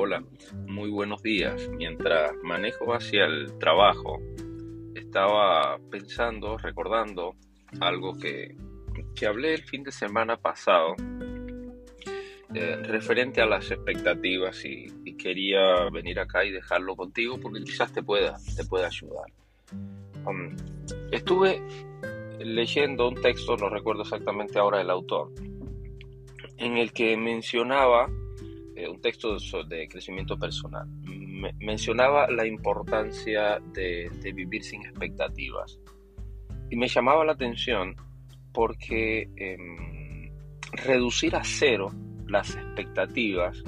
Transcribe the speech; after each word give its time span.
hola, 0.00 0.22
muy 0.68 0.90
buenos 0.90 1.24
días. 1.24 1.68
Mientras 1.70 2.30
manejo 2.44 2.94
hacia 2.94 3.24
el 3.24 3.58
trabajo, 3.58 4.20
estaba 4.94 5.76
pensando, 5.90 6.56
recordando 6.56 7.34
algo 7.80 8.16
que, 8.16 8.54
que 9.16 9.26
hablé 9.26 9.54
el 9.54 9.64
fin 9.64 9.82
de 9.82 9.90
semana 9.90 10.36
pasado 10.36 10.94
eh, 12.54 12.76
referente 12.84 13.40
a 13.40 13.46
las 13.46 13.72
expectativas 13.72 14.64
y, 14.64 14.86
quería 15.16 15.90
venir 15.90 16.20
acá 16.20 16.44
y 16.44 16.52
dejarlo 16.52 16.94
contigo 16.94 17.40
porque 17.42 17.64
quizás 17.64 17.92
te 17.92 18.04
pueda, 18.04 18.36
te 18.56 18.64
pueda 18.64 18.86
ayudar. 18.86 19.26
Um, 20.24 20.54
estuve 21.10 21.60
leyendo 22.38 23.08
un 23.08 23.16
texto, 23.16 23.56
no 23.56 23.68
recuerdo 23.68 24.02
exactamente 24.02 24.60
ahora 24.60 24.80
el 24.80 24.90
autor, 24.90 25.32
en 26.56 26.76
el 26.76 26.92
que 26.92 27.16
mencionaba 27.16 28.08
eh, 28.78 28.88
un 28.88 29.00
texto 29.00 29.36
de, 29.64 29.88
crecimiento 29.88 30.38
personal. 30.38 30.86
mencionaba 31.58 32.30
la 32.30 32.46
importancia 32.46 33.58
de, 33.72 34.08
vivir 34.32 34.62
sin 34.62 34.82
expectativas. 34.86 35.80
Y 36.70 36.76
me 36.76 36.86
llamaba 36.86 37.24
la 37.24 37.32
atención 37.32 37.96
porque 38.52 39.28
em, 39.36 40.30
reducir 40.84 41.34
a 41.34 41.42
cero 41.42 41.90
las 42.28 42.54
expectativas 42.54 43.64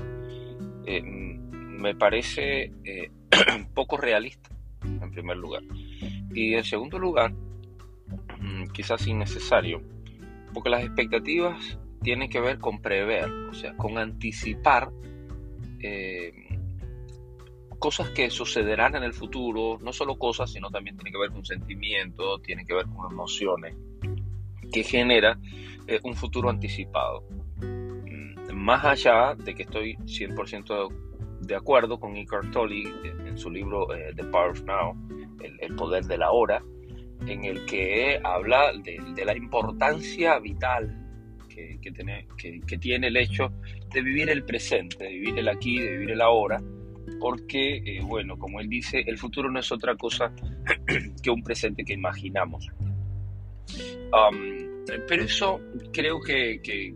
em, 0.87 1.40
me 1.51 1.96
parece 1.96 2.73
eh, 2.84 3.10
poco 3.74 3.96
realista, 3.96 4.51
en 4.84 5.10
primer 5.10 5.38
lugar. 5.38 5.62
Y 6.32 6.54
en 6.54 6.62
segundo 6.62 7.01
lugar, 7.01 7.32
mm, 7.32 8.68
quizás 8.73 9.09
innecesario, 9.09 9.82
porque 10.54 10.70
las 10.70 10.84
expectativas 10.84 11.80
tiene 12.02 12.29
que 12.29 12.40
ver 12.40 12.59
con 12.59 12.80
prever, 12.80 13.30
o 13.51 13.54
sea, 13.54 13.76
con 13.76 13.98
anticipar 13.98 14.90
eh, 15.80 16.32
cosas 17.79 18.10
que 18.10 18.30
sucederán 18.30 18.95
en 18.96 19.02
el 19.02 19.12
futuro, 19.12 19.79
no 19.80 19.92
solo 19.92 20.18
cosas, 20.18 20.52
sino 20.52 20.70
también 20.70 20.96
tiene 20.96 21.10
que 21.10 21.18
ver 21.18 21.30
con 21.30 21.45
sentimientos, 21.45 22.42
tiene 22.42 22.65
que 22.65 22.74
ver 22.74 22.87
con 22.87 23.10
emociones, 23.10 23.74
que 24.73 24.82
genera 24.82 25.38
eh, 25.87 26.01
un 26.04 26.15
futuro 26.15 26.51
anticipado. 26.51 27.24
Mm, 27.60 28.52
más 28.54 28.85
allá 28.85 29.35
de 29.35 29.54
que 29.54 29.62
estoy 29.62 29.96
100% 29.96 30.88
de 31.40 31.54
acuerdo 31.57 31.98
con 31.98 32.16
Eckhart 32.16 32.51
Tolle 32.51 32.85
en 33.26 33.37
su 33.38 33.51
libro 33.51 33.95
eh, 33.95 34.12
The 34.14 34.24
Power 34.24 34.51
of 34.51 34.62
Now, 34.64 34.95
el, 35.60 35.74
poder 35.74 36.04
de 36.04 36.18
la 36.18 36.30
hora, 36.30 36.62
en 37.26 37.45
el 37.45 37.64
que 37.64 38.20
habla 38.23 38.73
de 38.74 39.24
la 39.24 39.37
importancia 39.37 40.38
vital 40.38 40.99
que, 41.80 42.79
tiene, 42.79 43.07
el 43.07 43.16
hecho 43.16 43.53
de 43.93 44.03
vivir 44.03 44.30
el 44.30 44.45
presente, 44.45 45.05
de 45.05 45.11
vivir 45.11 45.39
el 45.39 45.49
aquí, 45.49 45.79
de 45.79 45.91
vivir 45.93 46.11
el 46.13 46.21
ahora, 46.21 46.63
porque, 47.19 47.77
eh, 47.85 48.01
bueno, 48.03 48.39
como 48.39 48.61
él 48.61 48.69
dice, 48.69 49.03
el 49.07 49.19
futuro 49.19 49.51
no 49.51 49.61
es 49.61 49.71
otra 49.73 49.97
cosa 49.97 50.33
que 51.23 51.31
un 51.31 51.43
presente 51.43 51.85
que 51.85 51.95
imaginamos. 51.95 52.69
pero 55.09 55.23
eso 55.23 55.61
creo 55.93 56.21
que, 56.21 56.61
que, 56.63 56.95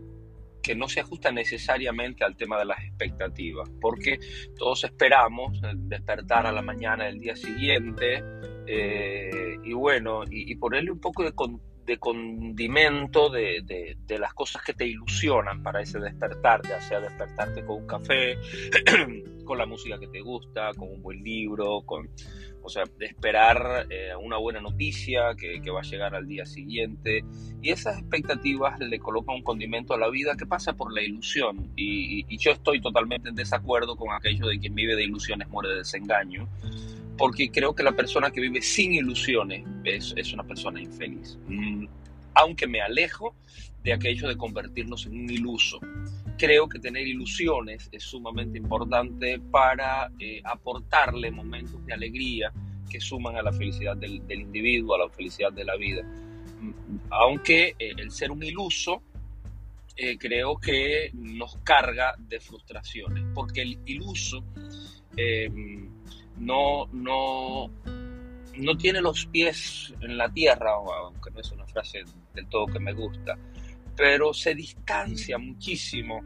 no 0.75 0.87
se 0.87 0.99
ajusta 0.99 1.31
necesariamente 1.31 2.23
al 2.23 2.35
tema 2.35 2.57
de 2.57 2.65
las 2.65 2.79
expectativas, 2.79 3.69
porque 3.79 4.19
todos 4.57 4.83
esperamos 4.83 5.61
despertar 5.75 6.47
a 6.47 6.51
la 6.51 6.63
mañana 6.63 7.05
del 7.05 7.19
día 7.19 7.35
siguiente 7.35 8.23
eh, 8.67 9.57
y 9.63 9.73
bueno, 9.73 10.23
y, 10.29 10.55
ponerle 10.55 10.91
un 10.91 10.99
poco 10.99 11.23
de 11.23 11.33
de 11.85 11.97
condimento 11.97 13.29
de, 13.29 13.95
de, 14.05 14.19
las 14.19 14.33
cosas 14.33 14.63
que 14.63 14.73
te 14.73 14.87
ilusionan 14.87 15.61
para 15.61 15.81
ese 15.81 15.99
despertar, 15.99 16.61
ya 16.67 16.81
sea 16.81 16.99
despertarte 16.99 17.63
con 17.63 17.81
un 17.81 17.87
café, 17.87 18.37
con 19.45 19.57
la 19.57 19.65
música 19.65 19.99
que 19.99 20.07
te 20.07 20.21
gusta, 20.21 20.71
con 20.73 20.89
un 20.89 21.01
buen 21.01 21.21
libro, 21.23 21.81
con, 21.85 22.09
o 22.63 22.69
sea, 22.69 22.83
de 22.97 23.05
esperar 23.05 23.85
eh, 23.91 24.15
una 24.19 24.37
buena 24.37 24.59
noticia 24.59 25.35
que, 25.37 25.61
que, 25.61 25.69
va 25.69 25.81
a 25.81 25.83
llegar 25.83 26.15
al 26.15 26.27
día 26.27 26.45
siguiente. 26.45 27.23
Y 27.61 27.69
esas 27.69 27.99
expectativas 27.99 28.79
le 28.79 28.97
colocan 28.97 29.35
un 29.35 29.43
condimento 29.43 29.93
a 29.93 29.99
la 29.99 30.09
vida 30.09 30.35
que 30.35 30.47
pasa 30.47 30.73
por 30.73 30.91
la 30.91 31.03
ilusión. 31.03 31.71
Y, 31.75 32.25
y 32.27 32.37
yo 32.37 32.51
estoy 32.51 32.81
totalmente 32.81 33.29
en 33.29 33.35
desacuerdo 33.35 33.95
con 33.95 34.11
aquello 34.11 34.47
de 34.47 34.57
quien 34.57 34.73
vive 34.73 34.95
de 34.95 35.03
ilusiones 35.03 35.47
muere 35.49 35.69
de 35.69 35.75
desengaño 35.77 36.47
porque 37.17 37.49
creo 37.49 37.73
que 37.73 37.83
la 37.83 37.95
persona 37.95 38.31
que 38.31 38.41
vive 38.41 38.61
sin 38.61 38.93
ilusiones 38.93 39.65
es, 39.83 40.33
una 40.33 40.43
persona 40.43 40.81
infeliz. 40.81 41.37
Mm, 41.47 41.85
aunque 42.33 42.67
me 42.67 42.81
alejo 42.81 43.35
de 43.83 43.93
aquello 43.93 44.27
de 44.27 44.35
convertirnos 44.35 45.05
en 45.05 45.13
un 45.13 45.29
iluso. 45.29 45.79
Creo 46.37 46.67
que 46.67 46.79
tener 46.79 47.07
ilusiones 47.07 47.87
es 47.91 48.03
sumamente 48.03 48.57
importante 48.57 49.39
para 49.39 50.11
eh, 50.19 50.41
aportarle 50.43 51.31
momentos 51.31 51.85
de 51.85 51.93
alegría 51.93 52.51
que 52.89 52.99
suman 52.99 53.37
a 53.37 53.43
la 53.43 53.53
felicidad 53.53 53.95
del, 53.95 54.21
individuo, 54.29 54.95
a 54.95 55.05
la 55.05 55.09
felicidad 55.09 55.53
de 55.53 55.63
la 55.63 55.77
vida. 55.77 56.03
Mm, 56.03 56.71
aunque 57.11 57.75
eh, 57.79 57.91
el 57.97 58.11
ser 58.11 58.31
un 58.31 58.43
iluso 58.43 59.03
eh, 59.95 60.17
creo 60.17 60.57
que 60.57 61.11
nos 61.13 61.55
carga 61.63 62.15
de 62.17 62.41
frustraciones, 62.41 63.23
porque 63.33 63.61
el 63.61 63.79
iluso 63.85 64.43
no, 66.37 66.87
no, 66.91 67.69
no 68.57 68.77
tiene 68.77 69.01
los 69.01 69.25
pies 69.27 69.93
en 70.01 70.17
la 70.17 70.29
tierra, 70.29 70.71
aunque 70.73 71.31
no 71.31 71.39
es 71.39 71.51
una 71.51 71.65
frase 71.65 72.03
del 72.33 72.47
todo 72.47 72.67
que 72.67 72.79
me 72.79 72.93
gusta, 72.93 73.37
pero 73.95 74.33
se 74.33 74.55
distancia 74.55 75.37
muchísimo 75.37 76.21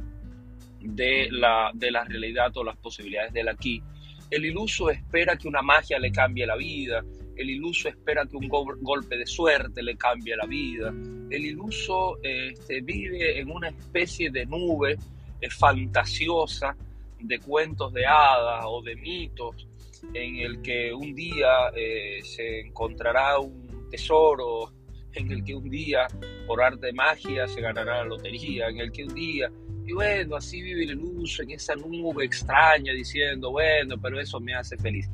de 0.79 1.27
la, 1.31 1.71
de 1.73 1.91
la 1.91 2.03
realidad 2.03 2.55
o 2.57 2.63
las 2.63 2.77
posibilidades 2.77 3.33
del 3.33 3.49
aquí. 3.49 3.81
El 4.29 4.45
iluso 4.45 4.89
espera 4.89 5.37
que 5.37 5.47
una 5.47 5.61
magia 5.61 5.97
le 5.99 6.11
cambie 6.11 6.45
la 6.45 6.55
vida, 6.55 7.03
el 7.35 7.49
iluso 7.49 7.89
espera 7.89 8.25
que 8.25 8.35
un 8.35 8.47
golpe 8.47 9.17
de 9.17 9.25
suerte 9.25 9.81
le 9.81 9.95
cambie 9.95 10.35
la 10.35 10.45
vida, 10.45 10.89
el 10.89 11.45
iluso 11.45 12.17
este, 12.21 12.81
vive 12.81 13.39
en 13.39 13.49
una 13.49 13.69
especie 13.69 14.29
de 14.29 14.45
nube 14.45 14.97
eh, 15.41 15.49
fantasiosa 15.49 16.75
de 17.19 17.39
cuentos 17.39 17.93
de 17.93 18.05
hadas 18.05 18.65
o 18.67 18.81
de 18.81 18.95
mitos 18.95 19.67
en 20.13 20.37
el 20.37 20.61
que 20.61 20.93
un 20.93 21.13
día 21.13 21.69
eh, 21.75 22.19
se 22.23 22.61
encontrará 22.61 23.39
un 23.39 23.89
tesoro, 23.89 24.73
en 25.13 25.31
el 25.31 25.43
que 25.43 25.55
un 25.55 25.69
día 25.69 26.07
por 26.47 26.61
arte 26.61 26.87
de 26.87 26.93
magia 26.93 27.47
se 27.47 27.61
ganará 27.61 27.97
la 27.99 28.05
lotería, 28.05 28.67
en 28.67 28.79
el 28.79 28.91
que 28.91 29.03
un 29.03 29.13
día, 29.13 29.51
y 29.85 29.93
bueno, 29.93 30.35
así 30.35 30.61
vive 30.61 30.83
el 30.83 30.99
uso 30.99 31.41
en 31.41 31.51
esa 31.51 31.75
nube 31.75 32.25
extraña 32.25 32.93
diciendo, 32.93 33.51
bueno, 33.51 33.99
pero 33.99 34.19
eso 34.19 34.39
me 34.39 34.53
hace 34.53 34.77
feliz. 34.77 35.09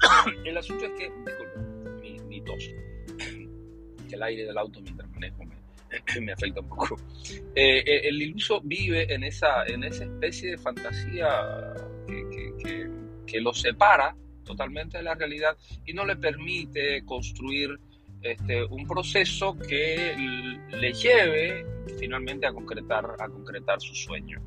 el 0.44 0.56
asunto 0.56 0.84
es 0.84 0.90
que, 0.98 1.10
disculpe, 1.24 2.00
mi, 2.02 2.18
mi 2.26 2.40
tos, 2.42 2.70
el 4.12 4.22
aire 4.22 4.44
del 4.44 4.58
auto 4.58 4.80
mientras 4.82 5.10
manejo 5.12 5.44
me, 5.44 5.56
me 6.20 6.32
afecta 6.32 6.60
un 6.60 6.68
poco. 6.68 6.96
Eh, 7.54 7.78
eh, 7.78 8.08
el 8.08 8.20
iluso 8.20 8.60
vive 8.62 9.10
en 9.12 9.24
esa, 9.24 9.64
en 9.66 9.84
esa 9.84 10.04
especie 10.04 10.50
de 10.50 10.58
fantasía 10.58 11.74
que, 12.06 12.28
que, 12.28 12.52
que, 12.62 12.90
que 13.26 13.40
lo 13.40 13.54
separa 13.54 14.14
totalmente 14.48 14.96
de 14.96 15.04
la 15.04 15.14
realidad 15.14 15.56
y 15.84 15.92
no 15.92 16.04
le 16.04 16.16
permite 16.16 17.04
construir 17.04 17.78
este, 18.22 18.64
un 18.64 18.86
proceso 18.86 19.56
que 19.56 20.16
le 20.70 20.92
lleve 20.92 21.64
finalmente 21.98 22.46
a 22.46 22.52
concretar, 22.52 23.04
a 23.18 23.28
concretar 23.28 23.80
su 23.80 23.94
sueño. 23.94 24.40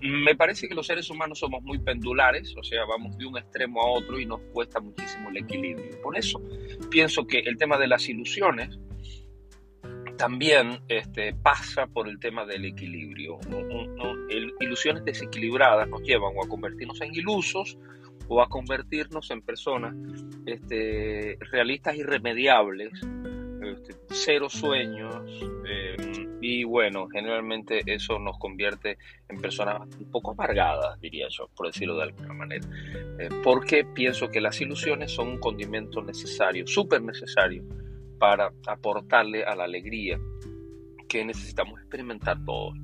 Me 0.00 0.34
parece 0.34 0.68
que 0.68 0.74
los 0.74 0.86
seres 0.86 1.10
humanos 1.10 1.38
somos 1.38 1.62
muy 1.62 1.78
pendulares, 1.78 2.54
o 2.56 2.62
sea, 2.62 2.84
vamos 2.84 3.16
de 3.18 3.26
un 3.26 3.36
extremo 3.38 3.82
a 3.82 3.90
otro 3.90 4.18
y 4.18 4.26
nos 4.26 4.40
cuesta 4.52 4.80
muchísimo 4.80 5.30
el 5.30 5.36
equilibrio. 5.36 6.00
Por 6.02 6.16
eso 6.16 6.40
pienso 6.90 7.26
que 7.26 7.40
el 7.40 7.56
tema 7.56 7.78
de 7.78 7.86
las 7.86 8.08
ilusiones 8.08 8.78
también 10.16 10.80
este, 10.88 11.34
pasa 11.34 11.86
por 11.86 12.08
el 12.08 12.18
tema 12.18 12.44
del 12.46 12.64
equilibrio. 12.64 13.38
ilusiones 14.60 15.04
desequilibradas 15.04 15.88
nos 15.88 16.02
llevan 16.02 16.32
o 16.36 16.44
a 16.44 16.48
convertirnos 16.48 17.00
en 17.00 17.14
ilusos 17.14 17.76
o 18.32 18.40
a 18.40 18.48
convertirnos 18.48 19.30
en 19.30 19.42
personas 19.42 19.94
este, 20.46 21.36
realistas 21.50 21.96
irremediables, 21.96 22.90
este, 23.62 23.94
cero 24.08 24.48
sueños, 24.48 25.14
eh, 25.68 25.96
y 26.40 26.64
bueno, 26.64 27.08
generalmente 27.08 27.82
eso 27.84 28.18
nos 28.18 28.38
convierte 28.38 28.96
en 29.28 29.38
personas 29.38 29.82
un 29.98 30.10
poco 30.10 30.30
amargadas, 30.30 30.98
diría 30.98 31.26
yo, 31.28 31.46
por 31.54 31.66
decirlo 31.66 31.94
de 31.98 32.04
alguna 32.04 32.32
manera, 32.32 32.66
eh, 33.18 33.28
porque 33.44 33.84
pienso 33.84 34.30
que 34.30 34.40
las 34.40 34.58
ilusiones 34.62 35.12
son 35.12 35.28
un 35.28 35.38
condimento 35.38 36.00
necesario, 36.00 36.66
súper 36.66 37.02
necesario, 37.02 37.62
para 38.18 38.50
aportarle 38.66 39.44
a 39.44 39.54
la 39.54 39.64
alegría 39.64 40.18
que 41.06 41.22
necesitamos 41.22 41.78
experimentar 41.80 42.42
todos. 42.46 42.78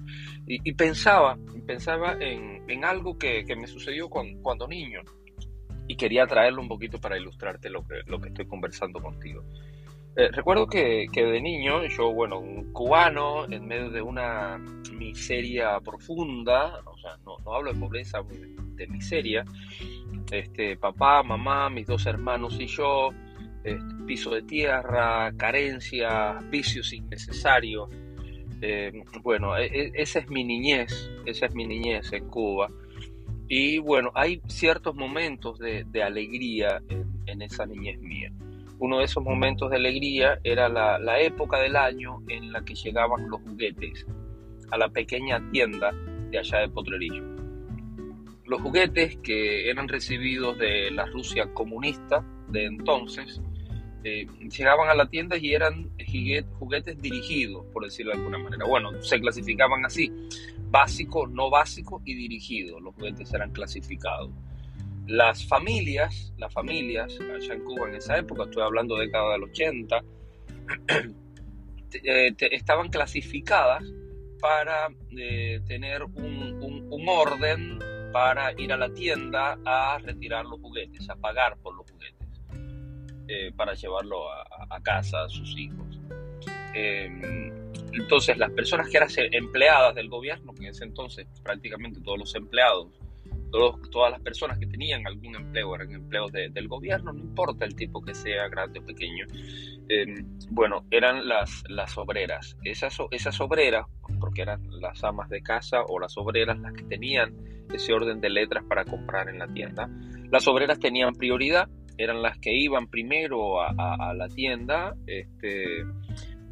Y, 0.46 0.72
pensaba, 0.74 1.38
pensaba 1.66 2.16
en, 2.20 2.62
en 2.68 2.84
algo 2.84 3.16
que, 3.16 3.44
que, 3.46 3.56
me 3.56 3.66
sucedió 3.66 4.08
cuando, 4.08 4.40
cuando 4.42 4.66
niño 4.66 5.02
y 5.88 5.96
quería 5.96 6.26
traerlo 6.26 6.60
un 6.60 6.68
poquito 6.68 7.00
para 7.00 7.18
ilustrarte 7.18 7.70
lo 7.70 7.84
que, 7.86 8.02
lo 8.06 8.20
que 8.20 8.28
estoy 8.28 8.46
conversando 8.46 9.00
contigo. 9.00 9.42
Eh, 10.16 10.28
recuerdo 10.32 10.66
que, 10.66 11.06
que, 11.12 11.24
de 11.24 11.40
niño, 11.40 11.86
yo, 11.86 12.12
bueno, 12.12 12.40
un 12.40 12.72
cubano, 12.72 13.44
en 13.50 13.66
medio 13.66 13.90
de 13.90 14.02
una 14.02 14.58
miseria 14.92 15.78
profunda, 15.80 16.80
o 16.84 16.98
sea, 16.98 17.16
no, 17.24 17.38
no 17.44 17.54
hablo 17.54 17.72
de 17.72 17.78
pobreza 17.78 18.18
miseria. 18.88 19.44
Este, 20.30 20.76
papá, 20.76 21.22
mamá, 21.22 21.70
mis 21.70 21.86
dos 21.86 22.04
hermanos 22.06 22.58
y 22.60 22.66
yo, 22.66 23.10
este, 23.64 23.94
piso 24.06 24.30
de 24.30 24.42
tierra, 24.42 25.32
carencias, 25.36 26.50
vicios 26.50 26.92
innecesarios. 26.92 27.88
Eh, 28.60 28.92
bueno, 29.22 29.56
e, 29.56 29.66
e, 29.66 29.92
esa 29.94 30.18
es 30.18 30.28
mi 30.28 30.42
niñez, 30.42 31.10
esa 31.26 31.46
es 31.46 31.54
mi 31.54 31.66
niñez 31.66 32.12
en 32.12 32.28
Cuba. 32.28 32.68
Y 33.48 33.78
bueno, 33.78 34.10
hay 34.14 34.42
ciertos 34.46 34.94
momentos 34.94 35.58
de, 35.58 36.02
alegría 36.02 36.82
en, 37.26 37.42
esa 37.42 37.64
niñez 37.64 37.98
mía. 37.98 38.30
Uno 38.78 38.98
de 38.98 39.04
esos 39.04 39.24
momentos 39.24 39.70
de 39.70 39.76
alegría 39.76 40.38
era 40.44 40.68
la, 40.68 41.20
época 41.20 41.58
del 41.58 41.76
año 41.76 42.22
en 42.28 42.52
la 42.52 42.62
que 42.62 42.74
llegaban 42.74 43.28
los 43.30 43.40
juguetes 43.40 44.06
a 44.70 44.76
la 44.76 44.90
pequeña 44.90 45.42
tienda 45.50 45.92
de 46.30 46.38
allá 46.38 46.58
de 46.58 46.68
Potrerillo. 46.68 47.24
Los 48.44 48.60
juguetes 48.60 49.16
que 49.18 49.70
eran 49.70 49.88
recibidos 49.88 50.58
de 50.58 50.90
la 50.90 51.06
Rusia 51.06 51.52
comunista 51.52 52.24
de 52.48 52.66
entonces 52.66 53.40
eh, 54.04 54.26
llegaban 54.56 54.88
a 54.88 54.94
la 54.94 55.08
tienda 55.08 55.36
y 55.36 55.54
eran 55.54 55.90
juguetes 56.58 57.00
dirigidos, 57.00 57.64
por 57.72 57.84
decirlo 57.84 58.12
de 58.12 58.18
alguna 58.18 58.38
manera. 58.38 58.64
Bueno, 58.66 58.90
se 59.02 59.20
clasificaban 59.20 59.84
así, 59.84 60.12
básico, 60.70 61.26
no 61.26 61.50
básico 61.50 62.02
y 62.04 62.14
dirigido. 62.14 62.80
Los 62.80 62.94
juguetes 62.94 63.32
eran 63.32 63.50
clasificados. 63.52 64.30
Las 65.06 65.46
familias, 65.46 66.32
las 66.36 66.52
familias 66.52 67.18
allá 67.20 67.54
en 67.54 67.64
Cuba 67.64 67.88
en 67.88 67.94
esa 67.94 68.18
época, 68.18 68.44
estoy 68.44 68.62
hablando 68.62 68.96
de 68.96 69.06
década 69.06 69.32
del 69.32 69.44
80, 69.44 70.02
eh, 72.04 72.34
estaban 72.50 72.88
clasificadas 72.88 73.82
para 74.40 74.88
eh, 75.16 75.60
tener 75.66 76.04
un, 76.04 76.88
un, 76.90 77.08
orden 77.08 77.78
para 78.12 78.52
ir 78.60 78.72
a 78.72 78.76
la 78.76 78.92
tienda 78.92 79.58
a 79.64 79.98
retirar 79.98 80.44
los 80.44 80.60
juguetes, 80.60 81.08
a 81.08 81.16
pagar 81.16 81.56
por 81.58 81.74
los 81.74 81.90
juguetes, 81.90 82.28
eh, 83.28 83.50
para 83.56 83.74
llevarlo 83.74 84.30
a, 84.30 84.80
casa 84.82 85.24
a 85.24 85.28
sus 85.28 85.56
hijos. 85.56 85.98
Entonces, 87.92 88.36
las 88.38 88.50
personas 88.52 88.88
que 88.88 88.96
eran 88.96 89.08
empleadas 89.32 89.94
del 89.94 90.08
gobierno, 90.08 90.54
que 90.54 90.64
en 90.64 90.70
ese 90.70 90.84
entonces 90.84 91.26
prácticamente 91.42 92.00
todos 92.00 92.18
los 92.18 92.34
empleados 92.34 92.88
todas 93.50 94.10
las 94.10 94.20
personas 94.20 94.58
que 94.58 94.66
tenían 94.66 95.06
algún 95.06 95.34
empleo 95.34 95.74
eran 95.74 95.92
empleos 95.92 96.32
del 96.32 96.68
gobierno, 96.68 97.12
no 97.12 97.20
importa 97.20 97.64
el 97.64 97.74
tipo 97.74 98.02
que 98.02 98.14
sea, 98.14 98.48
grande 98.48 98.80
o 98.80 98.84
pequeño. 98.84 99.26
Em, 99.88 100.26
bueno, 100.50 100.84
eran 100.90 101.26
las, 101.28 101.64
las 101.68 101.96
obreras. 101.96 102.56
Esas, 102.64 102.98
esas 103.10 103.40
obreras, 103.40 103.86
porque 104.20 104.42
eran 104.42 104.62
las 104.80 105.02
amas 105.04 105.28
de 105.28 105.42
casa 105.42 105.82
o 105.88 105.98
las 105.98 106.16
obreras 106.18 106.58
las 106.58 106.72
que 106.74 106.84
tenían 106.84 107.34
ese 107.72 107.92
orden 107.92 108.20
de 108.20 108.30
letras 108.30 108.64
para 108.68 108.84
comprar 108.84 109.28
en 109.28 109.38
la 109.38 109.46
tienda, 109.48 109.88
las 110.30 110.46
obreras 110.46 110.78
tenían 110.78 111.14
prioridad, 111.14 111.68
eran 111.96 112.22
las 112.22 112.38
que 112.38 112.54
iban 112.54 112.88
primero 112.88 113.60
a, 113.60 114.14
la 114.14 114.28
tienda 114.28 114.94
este, 115.06 115.84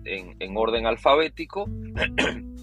en, 0.06 0.36
en 0.38 0.56
orden 0.56 0.86
alfabético 0.86 1.68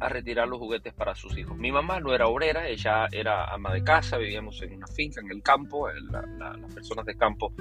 a 0.00 0.08
retirar 0.08 0.48
los 0.48 0.58
juguetes 0.58 0.92
para 0.94 1.14
sus 1.14 1.36
hijos. 1.36 1.56
Mi 1.56 1.72
mamá 1.72 2.00
no 2.00 2.14
era 2.14 2.28
obrera, 2.28 2.68
ella 2.68 3.08
era 3.10 3.52
ama 3.52 3.72
de 3.72 3.82
casa, 3.82 4.16
vivíamos 4.16 4.60
en 4.62 4.74
una 4.74 4.86
finca 4.86 5.20
en 5.20 5.30
el 5.30 5.42
campo. 5.42 5.88
las 5.90 6.74
personas 6.74 7.04
de 7.04 7.16
campo 7.16 7.52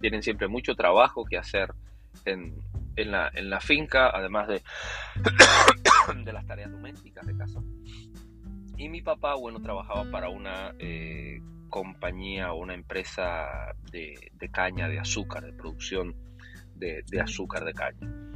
tienen 0.00 0.22
siempre 0.22 0.48
mucho 0.48 0.74
trabajo 0.74 1.24
que 1.24 1.36
hacer 1.36 1.72
en, 2.24 2.54
la, 2.96 3.60
finca, 3.60 4.10
además 4.10 4.48
de, 4.48 4.62
de 6.24 6.32
las 6.32 6.46
tareas 6.46 6.70
domésticas 6.70 7.26
de 7.26 7.36
casa. 7.36 7.60
Y 8.76 8.88
mi 8.88 9.02
papá, 9.02 9.34
bueno, 9.34 9.60
trabajaba 9.60 10.10
para 10.10 10.30
una 10.30 10.74
eh, 10.78 11.40
compañía 11.68 12.52
una 12.52 12.74
empresa 12.74 13.74
de, 13.90 14.30
caña 14.50 14.88
de 14.88 14.98
azúcar, 14.98 15.44
de 15.44 15.52
producción 15.52 16.14
de 16.76 17.20
azúcar 17.20 17.64
de 17.64 17.72
caña. 17.72 18.33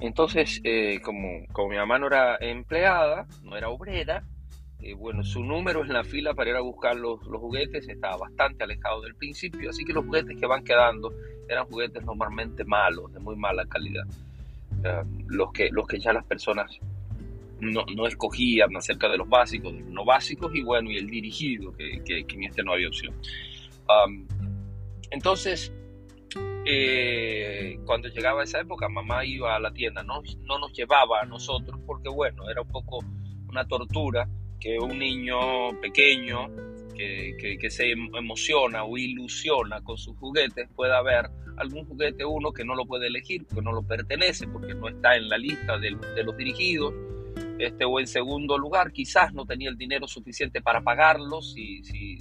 Entonces, 0.00 0.60
eh, 0.64 1.00
como, 1.02 1.46
como, 1.52 1.68
mi 1.68 1.76
mamá 1.76 1.98
no 1.98 2.06
era 2.06 2.36
empleada, 2.40 3.26
no 3.42 3.56
era 3.56 3.68
obrera, 3.68 4.24
eh, 4.80 4.94
bueno, 4.94 5.22
su 5.22 5.44
número 5.44 5.82
en 5.82 5.92
la 5.92 6.04
fila 6.04 6.32
para 6.32 6.50
ir 6.50 6.56
a 6.56 6.60
buscar 6.60 6.96
los, 6.96 7.20
juguetes 7.20 7.86
estaba 7.86 8.16
bastante 8.16 8.64
alejado 8.64 9.02
del 9.02 9.14
principio, 9.14 9.68
así 9.68 9.84
que 9.84 9.92
los 9.92 10.06
juguetes 10.06 10.40
que 10.40 10.46
van 10.46 10.64
quedando 10.64 11.12
eran 11.48 11.66
juguetes 11.66 12.02
normalmente 12.02 12.64
malos, 12.64 13.12
de 13.12 13.20
muy 13.20 13.36
mala 13.36 13.66
calidad. 13.66 14.04
Los, 15.26 15.52
que, 15.52 15.68
los 15.70 15.86
que 15.86 15.98
ya 15.98 16.14
las 16.14 16.24
personas 16.24 16.78
no, 17.60 17.84
no, 17.94 18.06
escogían 18.06 18.74
acerca 18.74 19.10
de 19.10 19.18
los 19.18 19.28
básicos, 19.28 19.74
no 19.74 20.06
básicos 20.06 20.54
y 20.54 20.62
bueno, 20.62 20.90
y 20.90 20.96
el 20.96 21.10
dirigido, 21.10 21.72
que, 21.76 22.02
que, 22.02 22.24
en 22.34 22.44
este 22.44 22.62
no 22.62 22.72
había 22.72 22.88
opción. 22.88 23.14
entonces, 25.10 25.70
eh, 26.64 27.78
cuando 27.84 28.08
llegaba 28.08 28.44
esa 28.44 28.60
época, 28.60 28.88
mamá 28.88 29.24
iba 29.24 29.56
a 29.56 29.60
la 29.60 29.72
tienda, 29.72 30.02
no, 30.02 30.22
no 30.42 30.58
nos 30.58 30.72
llevaba 30.72 31.20
a 31.20 31.24
nosotros 31.24 31.80
porque, 31.86 32.08
bueno, 32.08 32.48
era 32.50 32.62
un 32.62 32.68
poco 32.68 33.00
una 33.48 33.66
tortura 33.66 34.28
que 34.58 34.78
un 34.78 34.98
niño 34.98 35.80
pequeño 35.80 36.48
que, 36.94 37.56
que, 37.58 37.70
se 37.70 37.92
emociona 37.92 38.84
o 38.84 38.98
ilusiona 38.98 39.80
con 39.82 39.96
sus 39.96 40.16
juguetes 40.18 40.68
pueda 40.76 41.00
ver 41.02 41.30
algún 41.56 41.86
juguete 41.86 42.24
uno 42.26 42.52
que 42.52 42.64
no 42.64 42.74
lo 42.74 42.84
puede 42.84 43.06
elegir 43.06 43.46
porque 43.46 43.62
no 43.62 43.72
lo 43.72 43.82
pertenece, 43.82 44.46
porque 44.48 44.74
no 44.74 44.88
está 44.88 45.16
en 45.16 45.28
la 45.28 45.38
lista 45.38 45.78
de 45.78 46.22
los 46.22 46.36
dirigidos 46.36 46.92
este, 47.60 47.84
o 47.84 48.00
en 48.00 48.06
segundo 48.06 48.56
lugar, 48.56 48.90
quizás 48.90 49.34
no 49.34 49.44
tenía 49.44 49.68
el 49.68 49.76
dinero 49.76 50.08
suficiente 50.08 50.62
para 50.62 50.80
pagarlo, 50.80 51.42
si, 51.42 51.82
si, 51.84 52.18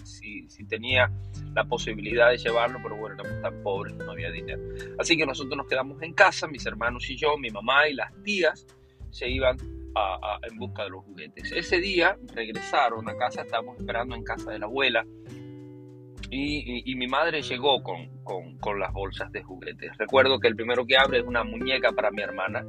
tenía 0.68 1.10
la 1.54 1.64
posibilidad 1.64 2.30
de 2.30 2.38
llevarlo, 2.38 2.80
pero 2.84 2.98
bueno, 2.98 3.16
éramos 3.16 3.42
tan 3.42 3.64
pobres 3.64 3.96
no 3.96 4.12
había 4.12 4.30
dinero. 4.30 4.62
Así 5.00 5.18
que 5.18 5.26
nosotros 5.26 5.56
nos 5.58 5.68
quedamos 5.68 6.02
en 6.02 6.14
casa, 6.14 6.48
mis 6.48 6.66
hermanos 6.66 7.10
y 7.10 7.16
yo, 7.16 7.38
mi 7.38 7.50
mamá 7.50 7.88
y 7.88 7.94
las 7.96 8.12
tías 8.24 8.68
se 9.10 9.30
iban 9.30 9.58
en 9.58 10.58
busca 10.58 10.84
de 10.84 10.90
los 10.90 11.04
juguetes. 11.06 11.52
Ese 11.52 11.80
día 11.80 12.18
regresaron 12.34 13.08
a 13.10 13.16
casa, 13.16 13.42
estábamos 13.42 13.78
esperando 13.78 14.16
en 14.16 14.24
casa 14.24 14.52
de 14.52 14.60
la 14.60 14.66
abuela. 14.66 15.06
Y, 16.32 16.96
mi 16.96 17.08
madre 17.08 17.42
llegó 17.42 17.82
con, 17.82 18.20
con 18.60 18.80
las 18.80 18.94
bolsas 18.94 19.32
de 19.32 19.42
juguetes. 19.42 19.98
Recuerdo 19.98 20.40
que 20.40 20.48
el 20.48 20.56
primero 20.56 20.86
que 20.86 20.98
abre 20.98 21.20
es 21.20 21.26
una 21.26 21.44
muñeca 21.44 21.92
para 21.92 22.12
mi 22.12 22.22
hermana 22.22 22.64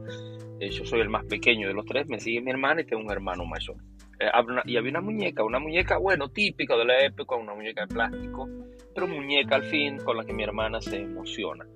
eh, 0.61 0.71
yo 0.71 0.85
soy 0.85 1.01
el 1.01 1.09
más 1.09 1.25
pequeño 1.25 1.69
de 1.69 1.75
los 1.75 1.87
tres, 1.87 2.07
me 2.09 2.21
sigue 2.21 2.43
mi 2.43 2.51
hermana 2.51 2.83
y 2.83 2.85
tengo 2.85 3.03
un 3.03 3.11
hermano 3.11 3.47
mayor. 3.47 3.77
Eh, 4.19 4.29
y 4.67 4.77
había 4.77 4.91
una 4.91 5.01
muñeca, 5.01 5.43
una 5.43 5.59
muñeca, 5.59 5.97
bueno, 5.97 6.29
típica 6.29 6.77
de 6.77 6.85
la 6.85 7.05
época, 7.05 7.37
una 7.37 7.55
muñeca 7.55 7.87
de 7.87 7.95
plástico, 7.95 8.49
pero 8.95 9.09
muñeca 9.09 9.57
al 9.57 9.65
fin 9.65 9.97
con 9.99 10.19
la 10.19 10.25
que 10.25 10.35
mi 10.35 10.43
hermana 10.43 10.81
se 10.81 10.97
emociona. 10.97 11.67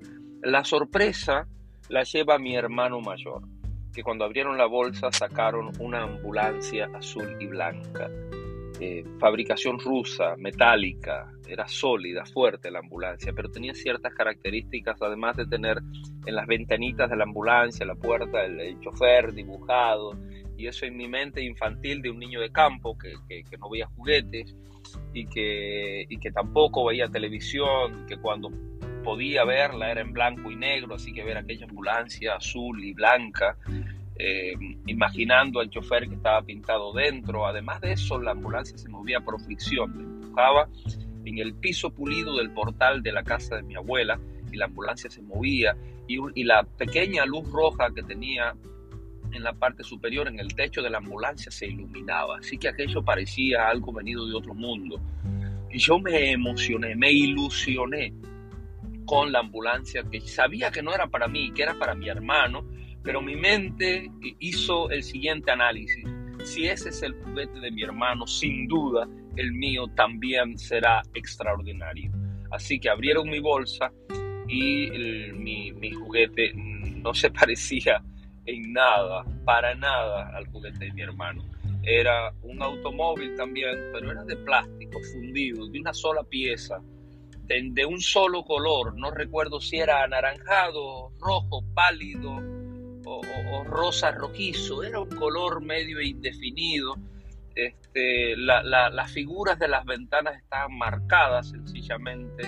La 0.42 0.62
sorpresa 0.64 1.48
la 1.88 2.02
lleva 2.02 2.38
mi 2.38 2.54
hermano 2.54 3.00
mayor, 3.00 3.42
que 3.94 4.02
cuando 4.02 4.24
abrieron 4.24 4.58
la 4.58 4.66
bolsa 4.66 5.10
sacaron 5.10 5.72
una 5.80 6.02
ambulancia 6.02 6.90
azul 6.94 7.36
y 7.40 7.46
blanca 7.46 8.10
eh, 8.80 9.04
fabricación 9.20 9.78
rusa, 9.78 10.34
metálica, 10.36 11.30
era 11.46 11.68
sólida, 11.68 12.24
fuerte 12.24 12.70
la 12.70 12.80
ambulancia, 12.80 13.32
pero 13.32 13.48
tenía 13.48 13.72
ciertas 13.74 14.12
características, 14.14 15.00
además 15.00 15.36
de 15.36 15.46
tener 15.46 15.78
en 16.26 16.34
las 16.34 16.46
ventanitas 16.46 17.08
de 17.08 17.16
la 17.16 17.24
ambulancia, 17.24 17.86
la 17.86 17.94
puerta, 17.94 18.44
el, 18.44 18.78
chofer 18.80 19.32
dibujado, 19.32 20.18
y 20.56 20.66
eso 20.66 20.86
en 20.86 20.96
mi 20.96 21.06
mente 21.06 21.42
infantil 21.42 22.02
de 22.02 22.10
un 22.10 22.18
niño 22.18 22.40
de 22.40 22.50
campo 22.50 22.96
que, 22.98 23.14
que, 23.28 23.56
no 23.58 23.70
veía 23.70 23.86
juguetes 23.94 24.56
y 25.12 25.26
que, 25.26 26.06
y 26.08 26.18
que 26.18 26.32
tampoco 26.32 26.86
veía 26.86 27.08
televisión, 27.08 28.06
que 28.06 28.16
cuando 28.16 28.50
podía 29.04 29.44
verla 29.44 29.90
era 29.92 30.00
en 30.00 30.12
blanco 30.12 30.50
y 30.50 30.56
negro, 30.56 30.94
así 30.94 31.12
que 31.12 31.22
ver 31.22 31.36
aquella 31.36 31.66
ambulancia 31.66 32.34
azul 32.34 32.82
y 32.82 32.92
blanca 32.92 33.56
eh, 34.16 34.54
imaginando 34.86 35.60
al 35.60 35.70
chofer 35.70 36.08
que 36.08 36.14
estaba 36.14 36.42
pintado 36.42 36.92
dentro. 36.92 37.46
Además 37.46 37.80
de 37.80 37.92
eso, 37.92 38.20
la 38.20 38.32
ambulancia 38.32 38.76
se 38.78 38.88
movía 38.88 39.20
por 39.20 39.40
fricción, 39.40 39.96
me 39.96 40.02
empujaba 40.02 40.68
en 41.24 41.38
el 41.38 41.54
piso 41.54 41.90
pulido 41.90 42.36
del 42.36 42.50
portal 42.50 43.02
de 43.02 43.12
la 43.12 43.22
casa 43.22 43.56
de 43.56 43.62
mi 43.62 43.74
abuela 43.74 44.20
y 44.52 44.56
la 44.56 44.66
ambulancia 44.66 45.10
se 45.10 45.22
movía 45.22 45.76
y, 46.06 46.18
y 46.34 46.44
la 46.44 46.64
pequeña 46.64 47.24
luz 47.24 47.50
roja 47.50 47.88
que 47.94 48.02
tenía 48.02 48.54
en 49.32 49.42
la 49.42 49.52
parte 49.52 49.82
superior, 49.82 50.28
en 50.28 50.38
el 50.38 50.54
techo 50.54 50.80
de 50.80 50.90
la 50.90 50.98
ambulancia, 50.98 51.50
se 51.50 51.66
iluminaba. 51.66 52.38
Así 52.38 52.56
que 52.56 52.68
aquello 52.68 53.02
parecía 53.02 53.68
algo 53.68 53.92
venido 53.92 54.26
de 54.26 54.34
otro 54.34 54.54
mundo. 54.54 55.00
Y 55.70 55.78
yo 55.78 55.98
me 55.98 56.30
emocioné, 56.30 56.94
me 56.94 57.10
ilusioné 57.10 58.14
con 59.04 59.32
la 59.32 59.40
ambulancia, 59.40 60.04
que 60.10 60.20
sabía 60.20 60.70
que 60.70 60.82
no 60.82 60.94
era 60.94 61.08
para 61.08 61.26
mí, 61.26 61.52
que 61.52 61.62
era 61.62 61.74
para 61.74 61.94
mi 61.94 62.08
hermano, 62.08 62.64
pero 63.04 63.20
mi 63.20 63.36
mente 63.36 64.10
hizo 64.40 64.90
el 64.90 65.02
siguiente 65.02 65.50
análisis. 65.50 66.04
Si 66.42 66.66
ese 66.66 66.88
es 66.88 67.02
el 67.02 67.14
juguete 67.22 67.60
de 67.60 67.70
mi 67.70 67.82
hermano, 67.82 68.26
sin 68.26 68.66
duda 68.66 69.06
el 69.36 69.52
mío 69.52 69.86
también 69.94 70.58
será 70.58 71.02
extraordinario. 71.14 72.10
Así 72.50 72.80
que 72.80 72.88
abrieron 72.88 73.28
mi 73.28 73.40
bolsa 73.40 73.92
y 74.48 74.88
mi, 75.34 75.72
mi 75.72 75.92
juguete 75.92 76.52
no 76.54 77.14
se 77.14 77.30
parecía 77.38 78.02
en 78.46 78.72
nada, 78.72 79.24
para 79.44 79.74
nada 79.74 80.36
al 80.36 80.46
juguete 80.48 80.86
de 80.86 80.92
mi 80.92 81.02
hermano. 81.02 81.44
era 81.82 82.32
un 82.42 82.62
automóvil 82.62 83.36
también, 83.36 83.76
pero 83.92 84.10
era 84.10 84.24
de 84.24 84.36
plástico 84.36 85.00
fundido, 85.12 85.66
de 85.68 85.80
una 85.80 85.92
sola 85.92 86.22
pieza, 86.24 86.80
de, 87.46 87.84
un 87.84 88.00
solo 88.00 88.42
color, 88.44 88.96
no 88.96 89.10
recuerdo 89.10 89.60
si 89.60 89.76
era 89.76 90.02
anaranjado, 90.02 91.10
rojo, 91.20 91.62
pálido 91.74 92.40
o, 93.04 93.64
rosa 93.64 94.12
rojizo, 94.12 94.82
era 94.82 95.00
un 95.00 95.10
color 95.10 95.62
medio 95.62 96.00
indefinido. 96.00 96.96
Este, 97.54 98.36
las 98.36 99.12
figuras 99.12 99.58
de 99.58 99.68
las 99.68 99.84
ventanas 99.84 100.36
estaban 100.36 100.76
marcadas 100.76 101.50
sencillamente. 101.50 102.44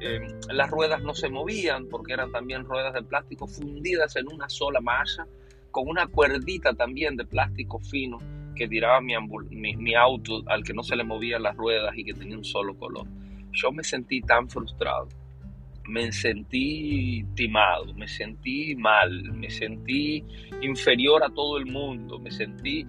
Em, 0.00 0.28
las 0.48 0.70
ruedas 0.70 1.02
no 1.02 1.14
se 1.14 1.28
movían 1.28 1.86
porque 1.88 2.14
eran 2.14 2.32
también 2.32 2.64
ruedas 2.64 2.94
de 2.94 3.02
plástico 3.02 3.46
fundidas 3.46 4.16
en 4.16 4.32
una 4.32 4.48
sola 4.48 4.80
malla, 4.80 5.26
con 5.70 5.88
una 5.88 6.06
cuerdita 6.06 6.72
también 6.72 7.16
de 7.16 7.26
plástico 7.26 7.78
fino 7.80 8.18
que 8.60 8.66
tiraba 8.68 9.00
mi, 9.00 9.94
auto 9.94 10.42
al 10.46 10.62
que 10.64 10.74
no 10.74 10.82
se 10.82 10.96
le 10.96 11.04
movían 11.04 11.42
las 11.42 11.56
ruedas 11.56 11.96
y 11.96 12.04
que 12.04 12.14
tenía 12.14 12.36
un 12.36 12.44
solo 12.44 12.76
color. 12.76 13.06
Yo 13.52 13.72
me 13.72 13.82
sentí 13.82 14.20
tan 14.20 14.48
frustrado, 14.48 15.08
me 15.86 16.12
sentí 16.12 17.24
timado, 17.34 17.92
me 17.94 18.06
sentí 18.06 18.74
mal, 18.76 19.22
me 19.32 19.50
sentí 19.50 20.24
inferior 20.62 21.22
a 21.24 21.30
todo 21.30 21.58
el 21.58 21.66
mundo, 21.66 22.18
me 22.18 22.30
sentí... 22.30 22.86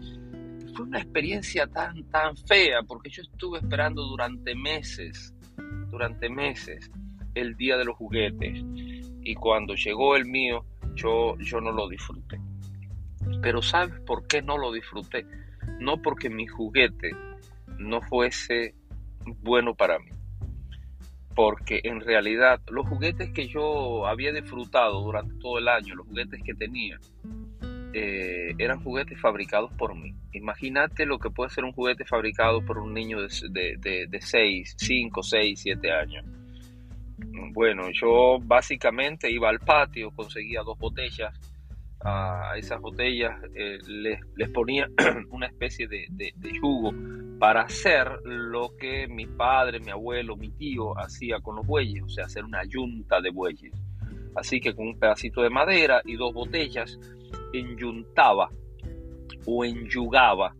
Fue 0.74 0.86
una 0.86 1.00
experiencia 1.00 1.68
tan, 1.68 2.04
tan 2.06 2.38
fea 2.38 2.82
porque 2.84 3.10
yo 3.10 3.24
estuve 3.24 3.60
esperando 3.60 4.04
durante 4.04 4.56
meses, 4.56 5.34
durante 5.90 6.30
meses, 6.30 6.90
el 7.36 7.56
día 7.58 7.76
de 7.78 7.84
los 7.84 7.98
juguetes 7.98 8.64
y 9.22 9.36
cuando 9.36 9.76
llegó 9.76 10.16
el 10.16 10.26
mío, 10.26 10.66
yo, 10.96 11.38
yo 11.40 11.60
no 11.60 11.74
lo 11.74 11.90
disfruté. 11.90 12.40
Pero 13.42 13.62
¿sabes 13.62 14.00
por 14.06 14.26
qué 14.28 14.42
no 14.42 14.58
lo 14.58 14.72
disfruté? 14.72 15.26
no 15.80 16.02
porque 16.02 16.30
mi 16.30 16.48
juguete 16.48 17.12
no 17.78 18.02
fuese 18.02 18.76
bueno 19.42 19.76
para 19.76 20.00
mí, 20.00 20.12
porque 21.36 21.82
en 21.84 22.02
realidad 22.02 22.62
los 22.70 22.88
juguetes 22.88 23.32
que 23.32 23.48
yo 23.48 24.08
había 24.08 24.32
disfrutado 24.32 25.02
durante 25.02 25.36
todo 25.36 25.58
el 25.58 25.68
año, 25.68 25.96
los 25.96 26.08
juguetes 26.08 26.42
que 26.44 26.54
tenía, 26.54 27.00
eh, 27.94 28.54
eran 28.58 28.84
juguetes 28.84 29.20
fabricados 29.20 29.72
por 29.74 29.96
mí. 29.96 30.14
Imagínate 30.34 31.06
lo 31.06 31.20
que 31.20 31.30
puede 31.30 31.50
ser 31.50 31.66
un 31.66 31.74
juguete 31.74 32.06
fabricado 32.06 32.66
por 32.66 32.78
un 32.78 32.94
niño 32.94 33.20
de, 33.22 33.78
de, 33.80 34.08
de 34.08 34.22
6, 34.22 34.76
5, 34.78 35.24
6, 35.24 35.60
7 35.62 35.92
años. 35.92 36.26
Bueno, 37.54 37.90
yo 37.92 38.40
básicamente 38.42 39.30
iba 39.30 39.50
al 39.50 39.60
patio, 39.60 40.12
conseguía 40.12 40.62
dos 40.64 40.78
botellas 40.78 41.34
a 42.04 42.54
esas 42.58 42.82
botellas 42.82 43.32
eh, 43.54 43.78
les, 43.88 44.50
ponía 44.50 44.90
una 45.30 45.48
especie 45.48 45.88
de, 45.88 46.08
de, 46.10 46.60
jugo 46.60 46.92
para 47.42 47.62
hacer 47.62 48.20
lo 48.24 48.76
que 48.78 49.08
mi 49.08 49.26
padre, 49.26 49.80
mi 49.80 49.90
abuelo, 49.90 50.36
mi 50.36 50.52
tío 50.52 50.96
hacía 50.96 51.40
con 51.40 51.56
los 51.56 51.66
bueyes, 51.66 52.04
o 52.04 52.08
sea, 52.08 52.26
hacer 52.26 52.46
una 52.46 52.64
yunta 52.66 53.20
de 53.20 53.32
bueyes. 53.32 53.74
Así 54.36 54.62
que 54.62 54.76
con 54.76 54.90
un 54.90 55.00
pedacito 55.00 55.42
de 55.42 55.50
madera 55.50 56.04
y 56.06 56.18
dos 56.18 56.36
botellas, 56.36 57.00
enyuntaba 57.52 58.52
o 59.48 59.66
enyugaba 59.66 60.54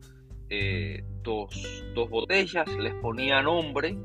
eh, 0.50 1.04
dos, 1.22 1.86
dos, 1.94 2.10
botellas, 2.10 2.68
les 2.78 2.96
ponía 2.96 3.44
nombre 3.44 3.96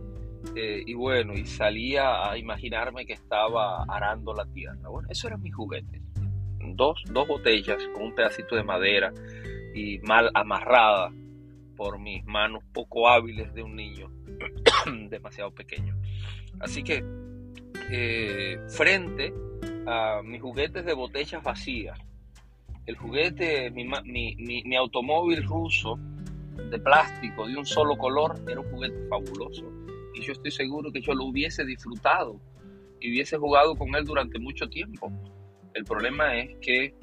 eh, 0.54 0.82
y 0.84 0.92
bueno, 0.92 1.32
y 1.32 1.46
salía 1.46 2.30
a 2.30 2.36
imaginarme 2.36 3.06
que 3.06 3.14
estaba 3.14 3.84
arando 3.84 4.34
la 4.34 4.44
tierra. 4.44 4.86
Bueno, 4.90 5.08
eso 5.10 5.28
eran 5.28 5.40
mis 5.40 5.54
juguetes 5.54 6.02
dos, 6.74 7.02
botellas 7.26 7.82
con 7.94 8.02
un 8.02 8.14
pedacito 8.14 8.54
de 8.54 8.64
madera 8.64 9.14
y 9.74 9.98
mal 10.00 10.30
amarrada 10.34 11.10
por 11.76 11.98
mis 11.98 12.24
manos 12.24 12.64
poco 12.72 13.08
hábiles 13.08 13.52
de 13.54 13.62
un 13.62 13.76
niño 13.76 14.10
demasiado 15.10 15.52
pequeño. 15.52 15.96
Así 16.60 16.82
que 16.82 17.04
eh, 17.90 18.58
frente 18.68 19.32
a 19.86 20.22
mis 20.24 20.40
juguetes 20.40 20.84
de 20.84 20.94
botellas 20.94 21.42
vacías, 21.42 21.98
el 22.86 22.96
juguete, 22.96 23.70
mi, 23.70 23.84
mi, 24.36 24.76
automóvil 24.76 25.42
ruso 25.44 25.98
de 26.70 26.78
plástico 26.78 27.46
de 27.46 27.56
un 27.56 27.66
solo 27.66 27.96
color 27.98 28.40
era 28.48 28.60
un 28.60 28.70
juguete 28.70 29.08
fabuloso. 29.08 29.70
Y 30.14 30.22
yo 30.22 30.32
estoy 30.32 30.50
seguro 30.50 30.90
que 30.92 31.00
yo 31.00 31.12
lo 31.12 31.24
hubiese 31.24 31.64
disfrutado 31.64 32.40
y 33.00 33.10
hubiese 33.10 33.36
jugado 33.36 33.76
con 33.76 33.94
él 33.94 34.04
durante 34.04 34.38
mucho 34.38 34.68
tiempo. 34.68 35.12
El 35.74 35.84
problema 35.84 36.36
es 36.36 36.56
que 36.60 36.94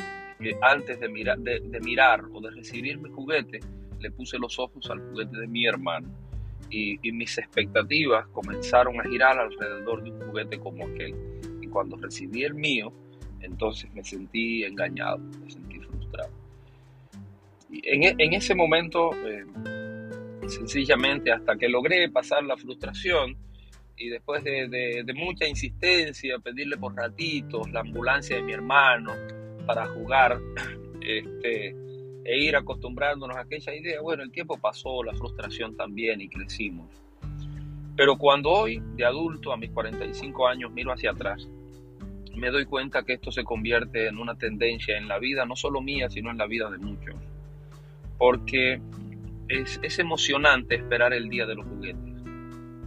antes 0.62 1.00
de 1.00 1.10
mirar, 1.10 1.38
de, 1.40 1.80
mirar 1.82 2.24
o 2.34 2.42
de 2.42 2.52
recibir 2.52 2.98
mi 2.98 3.10
juguete, 3.10 3.60
le 4.04 4.12
puse 4.12 4.38
los 4.38 4.60
ojos 4.60 4.90
al 4.92 5.00
juguete 5.00 5.38
de 5.38 5.48
mi 5.48 5.66
hermano 5.66 6.08
y, 6.70 7.12
mis 7.12 7.38
expectativas 7.38 8.28
comenzaron 8.28 9.00
a 9.00 9.04
girar 9.04 9.40
alrededor 9.40 10.04
de 10.04 10.12
un 10.12 10.22
juguete 10.22 10.60
como 10.60 10.86
aquel. 10.86 11.16
Y 11.62 11.68
cuando 11.68 11.98
recibí 11.98 12.44
el 12.44 12.56
mío, 12.56 12.92
entonces 13.42 13.92
me 13.94 14.04
sentí 14.04 14.64
engañado, 14.64 15.20
me 15.20 15.50
sentí 15.50 15.80
frustrado. 15.80 16.32
Y 17.70 17.82
en, 17.88 18.20
e, 18.20 18.36
ese 18.36 18.56
momento, 18.56 19.12
eh, 19.26 19.46
sencillamente 20.48 21.32
hasta 21.32 21.56
que 21.56 21.70
logré 21.70 22.10
pasar 22.10 22.44
la 22.44 22.58
frustración, 22.58 23.38
y 23.96 24.10
después 24.10 24.44
de, 24.44 25.06
mucha 25.16 25.48
insistencia, 25.48 26.40
pedirle 26.40 26.78
por 26.78 26.96
ratitos 26.96 27.72
la 27.72 27.82
ambulancia 27.82 28.36
de 28.36 28.42
mi 28.42 28.54
hermano 28.54 29.14
para 29.68 29.86
jugar 29.86 30.40
este, 31.02 31.76
e 32.26 32.40
ir 32.40 32.56
acostumbrándonos 32.56 33.36
a 33.38 33.42
aquella 33.42 33.74
idea, 33.76 34.02
bueno, 34.02 34.24
el 34.24 34.32
tiempo 34.32 34.58
pasó, 34.58 35.04
la 35.04 35.14
frustración 35.14 35.76
también 35.76 36.22
y 36.22 36.30
crecimos. 36.30 36.88
Pero 37.96 38.18
cuando 38.18 38.50
hoy, 38.50 38.82
de 38.96 39.06
adulto, 39.06 39.52
a 39.52 39.58
mis 39.58 39.72
45 39.72 40.48
años, 40.48 40.72
miro 40.72 40.92
hacia 40.92 41.12
atrás, 41.12 41.48
me 42.36 42.50
doy 42.50 42.66
cuenta 42.66 43.04
que 43.04 43.14
esto 43.14 43.32
se 43.32 43.44
convierte 43.44 44.08
en 44.08 44.18
una 44.18 44.36
tendencia 44.36 44.98
en 44.98 45.08
la 45.08 45.20
vida, 45.20 45.46
no 45.46 45.56
solo 45.56 45.82
mía, 45.82 46.10
sino 46.10 46.32
en 46.32 46.38
la 46.38 46.48
vida 46.48 46.70
de 46.72 46.80
muchos. 46.80 47.16
Porque 48.18 48.82
es, 49.48 49.80
es 49.84 50.00
emocionante 50.00 50.76
esperar 50.76 51.14
el 51.14 51.30
día 51.30 51.46
de 51.46 51.56
los 51.56 51.66
juguetes 51.66 52.14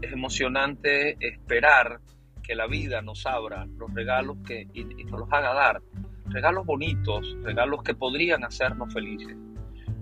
es 0.01 0.13
emocionante 0.13 1.17
esperar 1.21 2.01
que 2.43 2.55
la 2.55 2.67
vida 2.67 3.03
nos 3.03 3.27
abra 3.27 3.67
los 3.77 3.93
regalos 3.93 4.39
que, 4.47 4.69
y, 4.73 4.85
nos 5.05 5.21
los 5.21 5.33
haga 5.33 5.53
dar. 5.53 5.83
Regalos 6.29 6.67
bonitos, 6.67 7.37
regalos 7.43 7.83
que 7.83 7.95
podrían 7.95 8.45
hacernos 8.45 8.93
felices. 8.93 9.37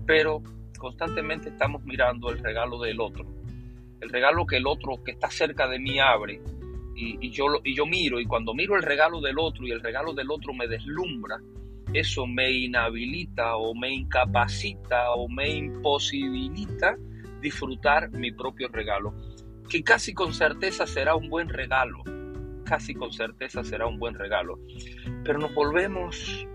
Pero 0.05 0.41
constantemente 0.77 1.49
estamos 1.49 1.83
mirando 1.83 2.29
el 2.29 2.39
regalo 2.39 2.79
del 2.79 2.99
otro. 2.99 3.25
El 4.01 4.09
regalo 4.09 4.45
que 4.45 4.57
el 4.57 4.67
otro 4.67 5.03
que 5.03 5.11
está 5.11 5.29
cerca 5.29 5.67
de 5.67 5.79
mí 5.79 5.99
abre. 5.99 6.41
Y, 6.97 7.29
yo, 7.29 7.45
y 7.63 7.75
yo 7.75 7.85
miro, 7.85 8.21
y 8.21 8.25
cuando 8.25 8.53
miro 8.53 8.77
el 8.77 8.83
regalo 8.83 9.19
del 9.19 9.37
otro 9.37 9.67
y 9.67 9.71
el 9.71 9.81
regalo 9.81 10.13
del 10.13 10.31
otro 10.31 10.53
me 10.53 10.65
deslumbra, 10.65 11.41
eso 11.93 12.25
me 12.25 12.49
inhabilita 12.51 13.57
o 13.57 13.75
me 13.75 13.93
incapacita 13.93 15.11
o 15.11 15.27
me 15.27 15.49
imposibilita 15.49 16.95
disfrutar 17.41 18.09
mi 18.11 18.31
propio 18.31 18.69
regalo 18.69 19.13
que 19.69 19.83
casi 19.83 20.13
con 20.13 20.33
certeza 20.33 20.85
será 20.85 21.15
un 21.15 21.29
buen 21.29 21.49
regalo, 21.49 22.03
casi 22.65 22.93
con 22.93 23.11
certeza 23.11 23.63
será 23.63 23.87
un 23.87 23.99
buen 23.99 24.15
regalo, 24.15 24.59
pero 25.23 25.39
nos 25.39 25.53
volvemos 25.53 26.47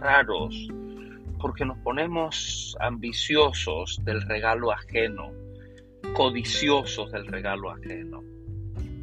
raros 0.00 0.68
porque 1.40 1.64
nos 1.64 1.78
ponemos 1.78 2.76
ambiciosos 2.80 4.00
del 4.04 4.22
regalo 4.22 4.72
ajeno, 4.72 5.32
codiciosos 6.14 7.12
del 7.12 7.26
regalo 7.26 7.70
ajeno. 7.70 8.22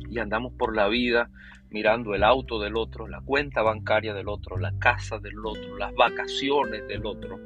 Y 0.10 0.20
andamos 0.20 0.54
por 0.54 0.76
la 0.76 0.88
vida 0.88 1.30
mirando 1.70 2.14
el 2.14 2.24
auto 2.24 2.60
del 2.60 2.78
otro, 2.78 3.08
la 3.08 3.22
cuenta 3.22 3.62
bancaria 3.62 4.14
del 4.14 4.30
otro, 4.30 4.58
la 4.58 4.74
casa 4.80 5.18
del 5.20 5.46
otro, 5.46 5.78
las 5.78 5.94
vacaciones 5.96 6.88
del 6.88 7.06
otro. 7.06 7.40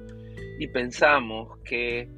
Y 0.59 0.67
pensamos 0.67 1.57
que, 1.63 2.09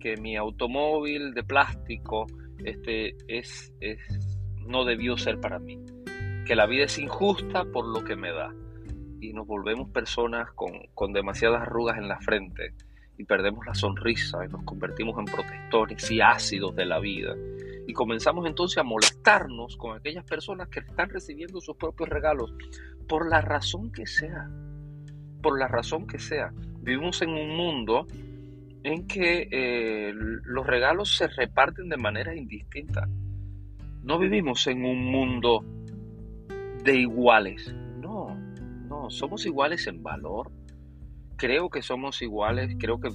que 0.00 0.16
mi 0.16 0.36
automóvil 0.36 1.34
de 1.34 1.42
plástico 1.44 2.26
este, 2.64 3.16
es, 3.26 3.72
no 4.66 4.84
debió 4.84 5.16
ser 5.16 5.40
para 5.40 5.58
mí. 5.58 5.78
Que 6.48 6.56
la 6.56 6.64
vida 6.64 6.84
es 6.84 6.98
injusta 6.98 7.66
por 7.66 7.86
lo 7.86 8.02
que 8.04 8.16
me 8.16 8.32
da. 8.32 8.54
Y 9.20 9.34
nos 9.34 9.46
volvemos 9.46 9.90
personas 9.90 10.50
con, 10.52 10.70
con 10.94 11.12
demasiadas 11.12 11.60
arrugas 11.60 11.98
en 11.98 12.08
la 12.08 12.18
frente 12.20 12.72
y 13.18 13.24
perdemos 13.24 13.66
la 13.66 13.74
sonrisa 13.74 14.38
y 14.46 14.48
nos 14.48 14.62
convertimos 14.62 15.18
en 15.18 15.26
protectores 15.26 16.10
y 16.10 16.22
ácidos 16.22 16.74
de 16.74 16.86
la 16.86 17.00
vida. 17.00 17.34
Y 17.86 17.92
comenzamos 17.92 18.46
entonces 18.46 18.78
a 18.78 18.82
molestarnos 18.82 19.76
con 19.76 19.94
aquellas 19.94 20.24
personas 20.24 20.68
que 20.68 20.80
están 20.80 21.10
recibiendo 21.10 21.60
sus 21.60 21.76
propios 21.76 22.08
regalos 22.08 22.54
por 23.06 23.28
la 23.28 23.42
razón 23.42 23.92
que 23.92 24.06
sea. 24.06 24.48
Por 25.42 25.58
la 25.58 25.68
razón 25.68 26.06
que 26.06 26.18
sea. 26.18 26.50
Vivimos 26.80 27.20
en 27.20 27.28
un 27.28 27.56
mundo 27.56 28.06
en 28.84 29.06
que 29.06 29.48
eh, 29.50 30.14
los 30.14 30.66
regalos 30.66 31.14
se 31.14 31.28
reparten 31.28 31.90
de 31.90 31.98
manera 31.98 32.34
indistinta. 32.34 33.06
No 34.02 34.18
vivimos 34.18 34.66
en 34.66 34.86
un 34.86 35.04
mundo 35.04 35.62
de 36.84 36.96
iguales. 36.96 37.74
No, 38.00 38.34
no, 38.88 39.10
somos 39.10 39.44
iguales 39.46 39.86
en 39.86 40.02
valor, 40.02 40.50
creo 41.36 41.70
que 41.70 41.82
somos 41.82 42.20
iguales, 42.22 42.76
creo 42.78 43.00
que 43.00 43.10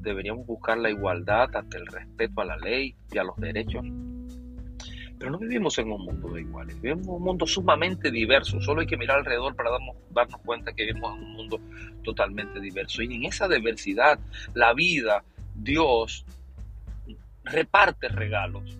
deberíamos 0.00 0.46
buscar 0.46 0.78
la 0.78 0.90
igualdad 0.90 1.54
ante 1.54 1.78
el 1.78 1.86
respeto 1.86 2.40
a 2.40 2.44
la 2.44 2.56
ley 2.56 2.94
y 3.12 3.18
a 3.18 3.24
los 3.24 3.36
derechos. 3.36 3.84
Pero 5.18 5.32
no 5.32 5.38
vivimos 5.38 5.76
en 5.78 5.90
un 5.90 6.04
mundo 6.04 6.32
de 6.32 6.42
iguales, 6.42 6.80
vivimos 6.80 7.06
en 7.08 7.14
un 7.14 7.22
mundo 7.22 7.46
sumamente 7.46 8.10
diverso. 8.10 8.60
Solo 8.60 8.82
hay 8.82 8.86
que 8.86 8.96
mirar 8.96 9.18
alrededor 9.18 9.56
para 9.56 9.70
darnos, 9.70 9.96
darnos 10.10 10.40
cuenta 10.42 10.72
que 10.72 10.86
vivimos 10.86 11.16
en 11.16 11.24
un 11.24 11.32
mundo 11.32 11.60
totalmente 12.04 12.60
diverso. 12.60 13.02
Y 13.02 13.16
en 13.16 13.24
esa 13.24 13.48
diversidad, 13.48 14.20
la 14.54 14.74
vida, 14.74 15.24
Dios, 15.56 16.24
reparte 17.42 18.08
regalos. 18.08 18.78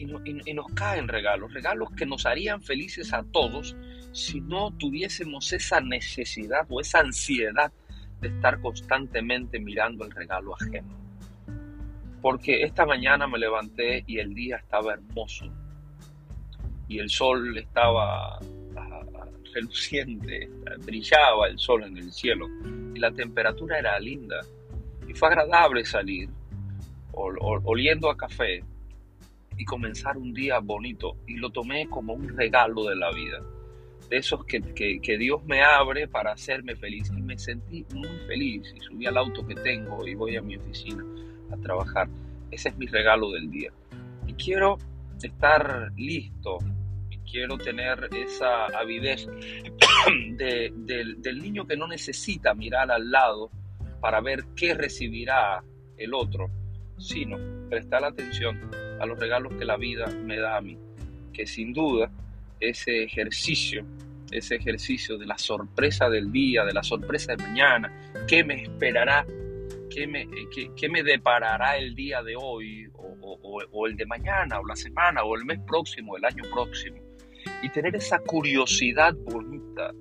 Y, 0.00 0.54
nos 0.54 0.66
caen 0.72 1.08
regalos, 1.08 1.52
regalos 1.52 1.90
que 1.90 2.06
nos 2.06 2.24
harían 2.24 2.62
felices 2.62 3.12
a 3.12 3.22
todos 3.22 3.76
si 4.12 4.40
no 4.40 4.70
tuviésemos 4.78 5.52
esa 5.52 5.80
necesidad 5.80 6.66
o 6.70 6.80
esa 6.80 7.00
ansiedad 7.00 7.70
de 8.22 8.28
estar 8.28 8.60
constantemente 8.62 9.60
mirando 9.60 10.06
el 10.06 10.10
regalo 10.12 10.54
ajeno. 10.54 10.98
Porque 12.22 12.62
esta 12.62 12.86
mañana 12.86 13.26
me 13.26 13.38
levanté 13.38 14.02
y 14.06 14.18
el 14.18 14.34
día 14.34 14.56
estaba 14.56 14.94
hermoso. 14.94 15.46
Y 16.88 16.98
el 16.98 17.10
sol 17.10 17.58
estaba 17.58 18.38
ah, 18.76 19.02
reluciente, 19.54 20.48
brillaba 20.84 21.48
el 21.48 21.58
sol 21.58 21.84
en 21.84 21.98
el 21.98 22.10
cielo. 22.10 22.46
Y 22.94 22.98
la 22.98 23.10
temperatura 23.12 23.78
era 23.78 24.00
linda. 24.00 24.40
Y 25.06 25.12
fue 25.12 25.28
agradable 25.28 25.84
salir 25.84 26.30
oliendo 27.12 28.10
a 28.10 28.16
café 28.16 28.64
y 29.60 29.64
comenzar 29.66 30.16
un 30.16 30.32
día 30.32 30.58
bonito 30.58 31.18
y 31.26 31.36
lo 31.36 31.50
tomé 31.50 31.86
como 31.86 32.14
un 32.14 32.34
regalo 32.34 32.84
de 32.84 32.96
la 32.96 33.12
vida 33.12 33.42
de 34.08 34.16
esos 34.16 34.42
que, 34.46 34.62
que, 34.72 35.18
Dios 35.18 35.44
me 35.44 35.62
abre 35.62 36.08
para 36.08 36.32
hacerme 36.32 36.74
feliz. 36.74 37.12
Y 37.14 37.20
me 37.20 37.38
sentí 37.38 37.84
muy 37.94 38.08
feliz 38.26 38.74
y 38.74 38.80
subí 38.80 39.06
al 39.06 39.18
auto 39.18 39.46
que 39.46 39.54
tengo 39.54 40.04
y 40.06 40.14
voy 40.14 40.34
a 40.36 40.42
mi 40.42 40.56
oficina 40.56 41.04
a 41.52 41.56
trabajar. 41.58 42.08
Ese 42.50 42.70
es 42.70 42.76
mi 42.78 42.86
regalo 42.86 43.30
del 43.32 43.50
día. 43.50 43.70
Y 44.26 44.32
quiero 44.32 44.78
estar 45.22 45.92
listo 45.94 46.56
y 47.10 47.18
quiero 47.18 47.58
tener 47.58 48.08
esa 48.16 48.64
avidez 48.66 49.28
del 50.38 51.38
niño 51.42 51.66
que 51.66 51.76
no 51.76 51.86
necesita 51.86 52.54
mirar 52.54 52.90
al 52.90 53.10
lado 53.10 53.50
para 54.00 54.22
ver 54.22 54.46
qué 54.56 54.72
recibirá 54.72 55.62
el 55.98 56.14
otro, 56.14 56.50
sino 56.96 57.36
prestar 57.68 58.04
atención 58.04 58.89
a 59.00 59.06
los 59.06 59.18
regalos 59.18 59.54
que 59.54 59.64
la 59.64 59.76
vida 59.76 60.06
me 60.06 60.38
da 60.38 60.56
a 60.56 60.60
mí, 60.60 60.78
que 61.32 61.46
sin 61.46 61.72
duda 61.72 62.10
ese 62.60 63.02
ejercicio, 63.02 63.84
ese 64.30 64.56
ejercicio 64.56 65.16
de 65.16 65.26
la 65.26 65.38
sorpresa 65.38 66.08
del 66.10 66.30
día, 66.30 66.64
de 66.64 66.74
la 66.74 66.82
sorpresa 66.82 67.34
de 67.34 67.42
mañana, 67.42 67.92
qué 68.28 68.44
me 68.44 68.62
esperará, 68.62 69.26
qué 69.88 70.06
me, 70.06 70.28
qué, 70.76 70.88
me 70.88 71.02
deparará 71.02 71.78
el 71.78 71.94
día 71.94 72.22
de 72.22 72.36
hoy, 72.36 72.88
o, 72.92 73.86
el 73.86 73.96
de 73.96 74.06
mañana, 74.06 74.60
o 74.60 74.66
la 74.66 74.76
semana, 74.76 75.24
o 75.24 75.34
el 75.34 75.44
mes 75.44 75.58
próximo, 75.66 76.16
el 76.16 76.24
año 76.24 76.44
próximo. 76.52 76.98
Y 77.62 77.70
tener 77.70 77.96
esa 77.96 78.18
curiosidad 78.18 79.14
bonita 79.14 79.92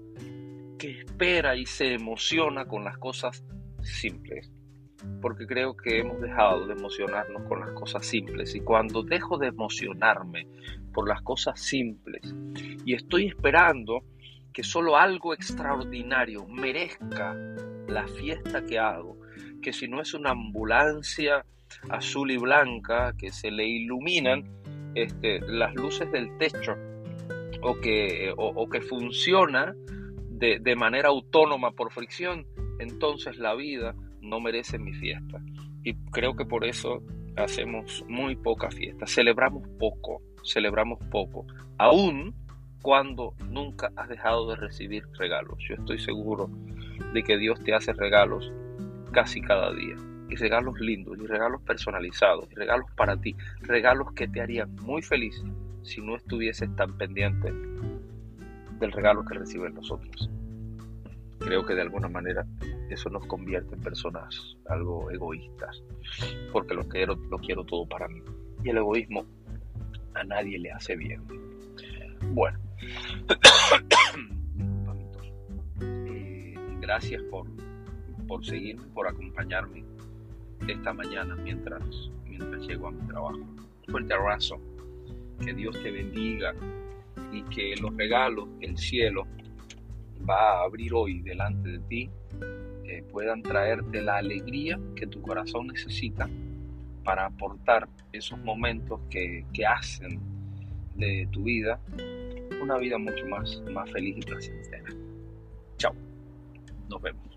que 0.78 1.00
espera 1.00 1.56
y 1.56 1.66
se 1.66 1.94
emociona 1.94 2.66
con 2.66 2.84
las 2.84 2.98
cosas 2.98 3.44
simples 3.82 4.52
porque 5.22 5.46
creo 5.46 5.76
que 5.76 6.00
hemos 6.00 6.20
dejado 6.22 6.68
de 6.68 6.74
emocionarnos 6.74 7.44
con 7.48 7.60
las 7.60 7.72
cosas 7.72 8.06
simples. 8.06 8.56
Y 8.56 8.62
cuando 8.62 9.04
dejo 9.04 9.38
de 9.38 9.48
emocionarme 9.48 10.48
por 10.94 11.08
las 11.08 11.22
cosas 11.22 11.60
simples 11.60 12.34
y 12.86 12.94
estoy 12.94 13.28
esperando 13.28 14.04
que 14.54 14.64
solo 14.64 14.98
algo 14.98 15.34
extraordinario 15.34 16.46
merezca 16.48 17.36
la 17.88 18.08
fiesta 18.08 18.66
que 18.66 18.80
hago, 18.80 19.18
que 19.62 19.74
si 19.74 19.88
no 19.88 20.02
es 20.02 20.14
una 20.14 20.32
ambulancia 20.32 21.46
azul 21.90 22.32
y 22.32 22.38
blanca 22.38 23.14
que 23.18 23.32
se 23.32 23.52
le 23.52 23.68
iluminan 23.68 24.44
este, 24.96 25.40
las 25.42 25.76
luces 25.76 26.12
del 26.12 26.36
techo 26.38 26.76
o 27.62 27.80
que, 27.80 28.34
o, 28.36 28.70
que 28.70 28.82
funciona 28.82 29.76
de, 30.30 30.60
de 30.60 30.76
manera 30.76 31.10
autónoma 31.10 31.72
por 31.72 31.92
fricción, 31.92 32.48
entonces 32.80 33.38
la 33.38 33.54
vida 33.54 33.96
no 34.22 34.40
merece 34.40 34.80
mi 34.80 34.94
fiesta. 34.94 35.42
Y 35.84 35.96
creo 36.12 36.36
que 36.36 36.46
por 36.46 36.66
eso 36.66 37.04
hacemos 37.36 38.04
muy 38.08 38.36
poca 38.36 38.70
fiesta. 38.70 39.06
Celebramos 39.08 39.68
poco, 39.80 40.22
celebramos 40.44 41.00
poco. 41.10 41.46
Aún 41.78 42.34
cuando 42.82 43.34
nunca 43.50 43.92
has 43.96 44.10
dejado 44.10 44.50
de 44.50 44.56
recibir 44.56 45.06
regalos. 45.18 45.58
Yo 45.68 45.76
estoy 45.76 46.00
seguro 46.00 46.50
de 47.14 47.24
que 47.24 47.38
Dios 47.38 47.62
te 47.64 47.74
hace 47.74 47.94
regalos 47.94 48.52
casi 49.12 49.42
cada 49.42 49.74
día. 49.74 49.96
Y 50.30 50.36
regalos 50.36 50.80
lindos, 50.80 51.18
y 51.20 51.26
regalos 51.26 51.62
personalizados, 51.64 52.48
y 52.52 52.56
regalos 52.56 52.90
para 52.96 53.18
ti. 53.18 53.36
Regalos 53.62 54.14
que 54.14 54.28
te 54.28 54.42
harían 54.42 54.76
muy 54.76 55.02
feliz 55.02 55.44
si 55.82 56.02
no 56.02 56.16
estuvieses 56.16 56.74
tan 56.76 56.98
pendiente 56.98 57.52
del 58.80 58.92
regalo 58.92 59.26
que 59.26 59.34
reciben 59.34 59.74
nosotros. 59.74 60.30
Creo 61.40 61.66
que 61.66 61.74
de 61.74 61.82
alguna 61.82 62.10
manera 62.10 62.46
eso 62.94 63.10
nos 63.10 63.26
convierte 63.26 63.76
en 63.76 63.82
personas 63.82 64.58
algo 64.68 65.10
egoístas, 65.12 65.84
porque 66.52 66.74
lo 66.74 66.88
quiero, 66.88 67.16
lo 67.16 67.38
quiero 67.38 67.64
todo 67.64 67.88
para 67.88 68.08
mí. 68.08 68.22
Y 68.64 68.70
el 68.70 68.78
egoísmo 68.78 69.26
a 70.14 70.24
nadie 70.24 70.60
le 70.60 70.72
hace 70.72 70.96
bien. 70.96 71.24
Bueno, 72.32 72.60
eh, 75.82 76.56
gracias 76.82 77.24
por, 77.24 77.48
por 78.28 78.46
seguirme, 78.46 78.84
por 78.94 79.08
acompañarme 79.08 79.84
esta 80.68 80.94
mañana 80.94 81.36
mientras, 81.36 81.84
mientras 82.26 82.68
llego 82.68 82.88
a 82.88 82.92
mi 82.92 83.08
trabajo. 83.08 83.38
Un 83.38 83.92
fuerte 83.92 84.14
abrazo, 84.14 84.60
que 85.44 85.54
Dios 85.54 85.82
te 85.82 85.92
bendiga 85.92 86.54
y 87.32 87.44
que 87.44 87.76
los 87.78 87.96
regalos 87.96 88.48
el 88.62 88.78
cielo 88.78 89.26
va 90.30 90.60
a 90.60 90.64
abrir 90.64 90.94
hoy 90.94 91.22
delante 91.22 91.70
de 91.70 91.80
ti 91.80 92.10
puedan 93.12 93.42
traerte 93.42 94.02
la 94.02 94.18
alegría 94.18 94.80
que 94.96 95.08
tu 95.08 95.22
corazón 95.22 95.68
necesita 95.68 96.30
para 97.04 97.26
aportar 97.26 97.88
esos 98.12 98.40
momentos 98.40 99.00
que, 99.10 99.46
que 99.54 99.66
hacen 99.66 100.20
de 100.96 101.28
tu 101.32 101.44
vida 101.44 101.80
una 102.62 102.78
vida 102.78 102.98
mucho 102.98 103.26
más, 103.28 103.62
más 103.72 103.90
feliz 103.92 104.18
y 104.18 104.22
placentera. 104.22 104.90
Chao, 105.78 105.96
nos 106.90 107.02
vemos. 107.02 107.29